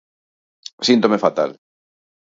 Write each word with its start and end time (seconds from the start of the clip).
Síntome 0.87 1.21
fatal... 1.25 1.49